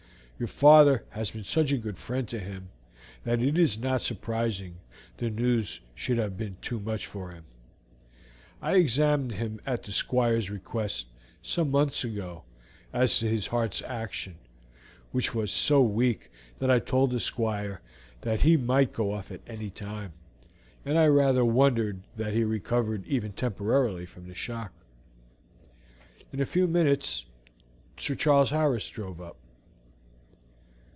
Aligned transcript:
Your 0.41 0.47
father 0.47 1.03
has 1.11 1.29
been 1.29 1.43
such 1.43 1.71
a 1.71 1.77
good 1.77 1.99
friend 1.99 2.27
to 2.29 2.39
him 2.39 2.69
that 3.25 3.39
it 3.43 3.59
is 3.59 3.77
not 3.77 4.01
surprising 4.01 4.77
the 5.17 5.29
news 5.29 5.81
should 5.93 6.17
have 6.17 6.35
been 6.35 6.57
too 6.63 6.79
much 6.79 7.05
for 7.05 7.29
him. 7.29 7.43
I 8.59 8.77
examined 8.77 9.33
him 9.33 9.61
at 9.67 9.83
the 9.83 9.91
Squire's 9.91 10.49
request 10.49 11.05
some 11.43 11.69
months 11.69 12.03
ago 12.03 12.41
as 12.91 13.19
to 13.19 13.27
his 13.27 13.45
heart's 13.45 13.83
action, 13.83 14.33
which 15.11 15.35
was 15.35 15.51
so 15.51 15.79
weak 15.83 16.31
that 16.57 16.71
I 16.71 16.79
told 16.79 17.11
the 17.11 17.19
Squire 17.19 17.79
then 18.21 18.33
that 18.37 18.41
he 18.41 18.57
might 18.57 18.93
go 18.93 19.13
off 19.13 19.31
at 19.31 19.41
any 19.45 19.69
time, 19.69 20.13
and 20.83 20.97
I 20.97 21.05
rather 21.05 21.45
wonder 21.45 21.97
that 22.17 22.33
he 22.33 22.43
recovered 22.43 23.05
even 23.05 23.31
temporarily 23.31 24.07
from 24.07 24.27
the 24.27 24.33
shock." 24.33 24.73
In 26.33 26.39
a 26.41 26.47
few 26.47 26.67
minutes 26.67 27.25
Sir 27.99 28.15
Charles 28.15 28.49
Harris 28.49 28.89
drove 28.89 29.21
up. 29.21 29.37